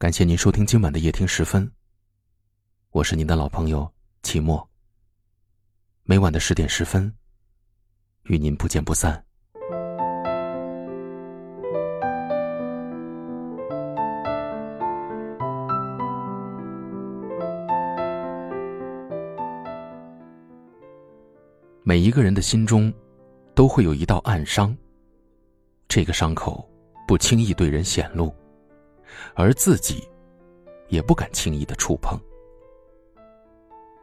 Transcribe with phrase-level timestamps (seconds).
[0.00, 1.68] 感谢您收听今晚的夜听十分。
[2.92, 4.64] 我是您的老朋友齐墨。
[6.04, 7.12] 每晚的十点十分，
[8.26, 9.20] 与您不见不散。
[21.82, 22.94] 每一个人的心中，
[23.52, 24.72] 都会有一道暗伤。
[25.88, 26.64] 这个伤口
[27.08, 28.32] 不轻易对人显露，
[29.34, 30.08] 而自己
[30.88, 32.18] 也不敢轻易的触碰。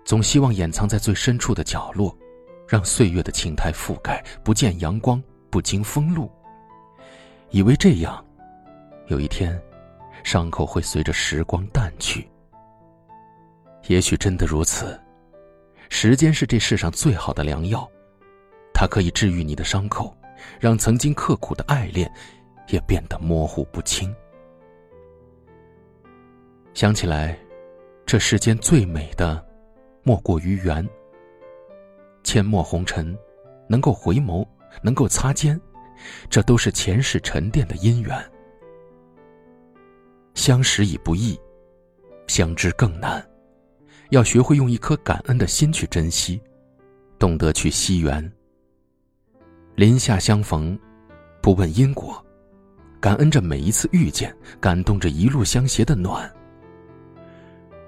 [0.03, 2.15] 总希望掩藏在最深处的角落，
[2.67, 6.31] 让岁月的青苔覆盖，不见阳光，不经风露。
[7.49, 8.23] 以为这样，
[9.07, 9.59] 有一天，
[10.23, 12.29] 伤口会随着时光淡去。
[13.87, 14.99] 也许真的如此。
[15.89, 17.87] 时间是这世上最好的良药，
[18.73, 20.15] 它可以治愈你的伤口，
[20.59, 22.11] 让曾经刻苦的爱恋
[22.67, 24.13] 也变得模糊不清。
[26.75, 27.39] 想起来，
[28.05, 29.41] 这世间最美的，
[30.03, 30.85] 莫过于缘。
[32.21, 33.17] 阡陌红尘，
[33.69, 34.45] 能够回眸，
[34.81, 35.59] 能够擦肩，
[36.29, 38.13] 这都是前世沉淀的姻缘。
[40.33, 41.39] 相识已不易，
[42.27, 43.25] 相知更难。
[44.09, 46.41] 要学会用一颗感恩的心去珍惜，
[47.17, 48.29] 懂得去惜缘。
[49.75, 50.77] 林下相逢，
[51.41, 52.21] 不问因果，
[52.99, 56.29] 感恩着每一次遇见，感动着一路相携的暖。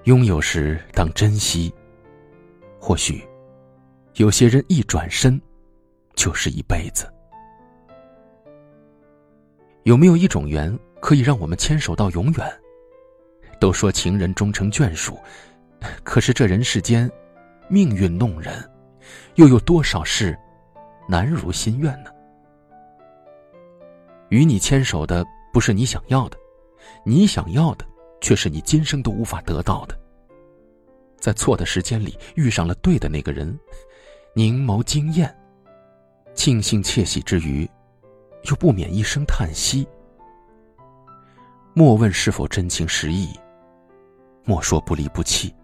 [0.08, 1.70] 拥有时当珍惜，
[2.80, 3.22] 或许
[4.14, 5.38] 有些人一转身
[6.14, 7.06] 就是一辈子。
[9.82, 12.60] 有没有一种缘可以让我们牵手到永远？
[13.60, 15.18] 都说情人终成眷属。
[16.02, 17.10] 可是这人世间，
[17.68, 18.66] 命运弄人，
[19.34, 20.34] 又有多少事
[21.06, 22.10] 难如心愿呢？
[24.30, 26.38] 与你牵手的不是你想要的，
[27.04, 27.84] 你想要的
[28.20, 29.98] 却是你今生都无法得到的。
[31.18, 33.58] 在错的时间里遇上了对的那个人，
[34.34, 35.36] 凝眸惊艳，
[36.34, 37.68] 庆幸窃喜之余，
[38.44, 39.86] 又不免一声叹息。
[41.74, 43.28] 莫问是否真情实意，
[44.44, 45.54] 莫说不离不弃。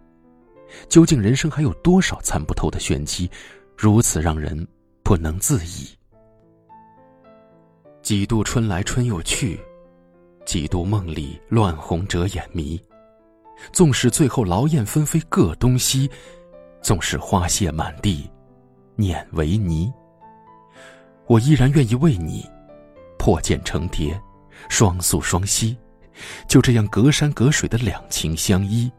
[0.89, 3.31] 究竟人生还有多少参不透的玄机，
[3.77, 4.67] 如此让人
[5.05, 5.89] 不能自已？
[8.03, 9.61] 几度春来春又去，
[10.45, 12.81] 几度梦里乱红遮眼迷。
[13.73, 16.11] 纵使最后劳燕分飞各东西，
[16.83, 18.29] 纵使花谢满地
[18.97, 19.93] 碾为泥，
[21.27, 22.45] 我依然愿意为你
[23.19, 24.21] 破茧成蝶，
[24.69, 25.75] 双宿双栖，
[26.49, 28.91] 就这样隔山隔水的两情相依。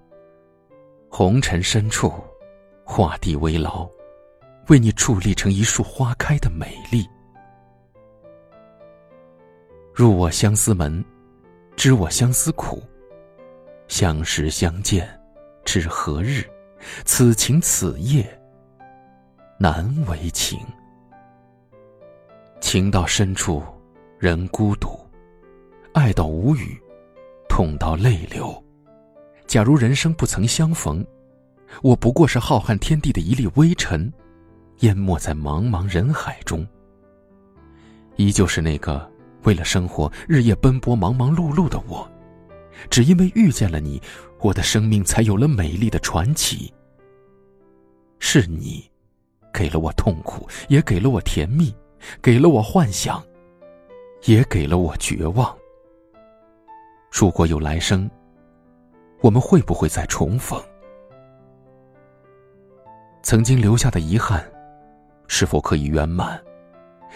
[1.09, 2.11] 红尘深处，
[2.83, 3.87] 画地为牢，
[4.67, 7.07] 为你矗立成一束花开的美丽。
[9.93, 11.03] 入我相思门，
[11.75, 12.81] 知我相思苦。
[13.87, 15.07] 相识相见，
[15.63, 16.43] 知何日？
[17.03, 18.25] 此情此夜，
[19.59, 20.59] 难为情。
[22.59, 23.63] 情到深处，
[24.19, 24.89] 人孤独；
[25.93, 26.79] 爱到无语，
[27.47, 28.63] 痛到泪流。
[29.47, 31.05] 假如人生不曾相逢，
[31.81, 34.11] 我不过是浩瀚天地的一粒微尘，
[34.79, 36.65] 淹没在茫茫人海中。
[38.15, 39.09] 依旧是那个
[39.45, 42.09] 为了生活日夜奔波、忙忙碌碌的我，
[42.89, 44.01] 只因为遇见了你，
[44.39, 46.73] 我的生命才有了美丽的传奇。
[48.19, 48.83] 是你，
[49.53, 51.73] 给了我痛苦，也给了我甜蜜，
[52.21, 53.23] 给了我幻想，
[54.25, 55.55] 也给了我绝望。
[57.11, 58.09] 如果有来生。
[59.21, 60.61] 我们会不会再重逢？
[63.23, 64.45] 曾经留下的遗憾，
[65.25, 66.39] 是否可以圆满？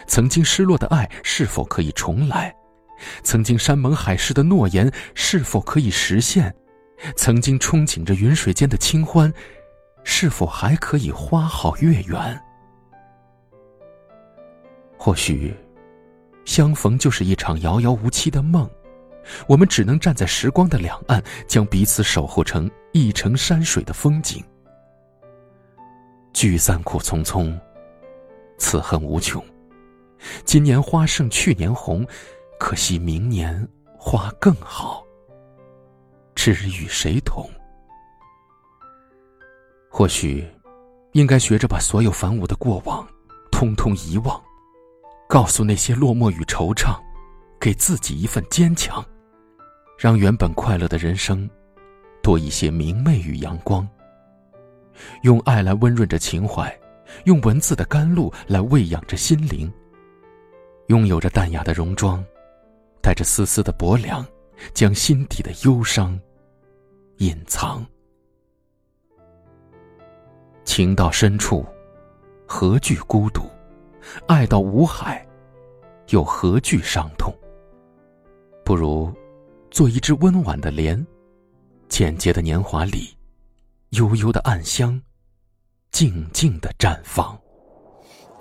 [0.08, 2.56] 曾经失落的爱，是否可以重来？
[3.24, 6.54] 曾经山盟海誓的诺言，是否可以实现？
[7.16, 9.34] 曾经憧憬着云水间的清欢，
[10.04, 12.42] 是否还可以花好月圆？
[14.98, 15.56] 或许，
[16.44, 18.70] 相逢就是一场遥遥无期的梦。
[19.48, 24.44] 我们只能站在时光的两岸，将彼此守候成一程山水的风景。
[26.34, 27.58] 聚散苦匆匆，
[28.58, 29.44] 此恨无穷。
[30.44, 32.06] 今年花胜去年红，
[32.60, 33.68] 可惜明年
[33.98, 35.04] 花更好。
[36.36, 37.50] 知与谁同？
[39.90, 40.48] 或许，
[41.14, 43.06] 应该学着把所有繁芜的过往，
[43.52, 44.42] 通通遗忘，
[45.28, 46.98] 告诉那些落寞与惆怅，
[47.60, 49.04] 给自己一份坚强。
[49.98, 51.50] 让原本快乐的人生，
[52.24, 53.86] 多一些明媚与阳光。
[55.24, 56.74] 用爱来温润着情怀，
[57.26, 59.70] 用文字的甘露来喂养着心灵。
[60.90, 62.24] 拥有着淡雅的戎装，
[63.00, 64.26] 带着丝丝的薄凉，
[64.74, 66.20] 将心底的忧伤
[67.18, 67.86] 隐藏。
[70.66, 71.64] 情到深处，
[72.48, 73.44] 何惧孤独？
[74.28, 75.24] 爱到无海，
[76.08, 77.32] 又何惧伤痛？
[78.66, 79.14] 不如
[79.70, 81.06] 做一只温婉的莲，
[81.88, 83.16] 简洁的年华里，
[83.90, 85.00] 悠悠的暗香，
[85.92, 87.40] 静静的绽放。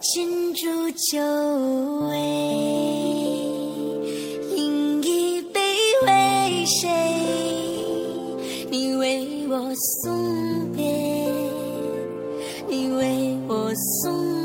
[0.01, 1.19] 金烛酒
[2.09, 2.17] 味，
[4.55, 5.61] 饮一杯
[6.07, 6.89] 为谁？
[8.71, 10.85] 你为我送别，
[12.69, 14.38] 你为我送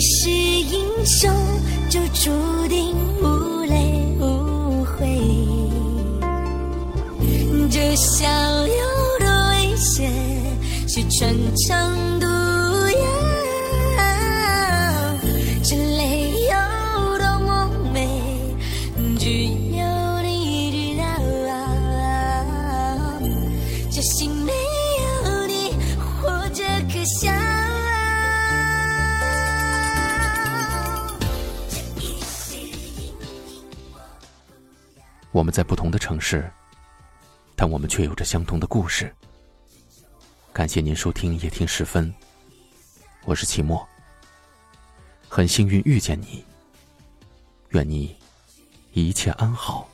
[0.00, 1.30] 是英雄，
[1.88, 2.30] 就注
[2.68, 5.06] 定无泪无悔。
[7.70, 8.26] 这笑
[8.66, 10.12] 有多危险，
[10.86, 11.34] 是穿
[11.66, 12.07] 肠
[35.30, 36.50] 我们在不同的城市，
[37.54, 39.14] 但我们却有着相同的故事。
[40.52, 42.12] 感谢您收听夜听时分，
[43.24, 43.86] 我是齐墨。
[45.28, 46.42] 很幸运遇见你，
[47.70, 48.16] 愿你
[48.92, 49.86] 一切安好，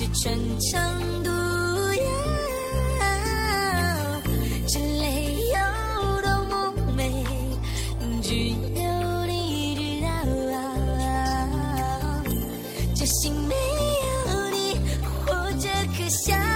[0.00, 0.80] 是春江
[1.22, 2.02] 毒药，
[4.66, 5.04] 这泪
[5.52, 5.56] 有
[6.22, 7.22] 多么美，
[8.22, 8.56] 只有
[9.26, 10.08] 你知道。
[12.94, 14.80] 这心没有你，
[15.26, 16.49] 活着可笑。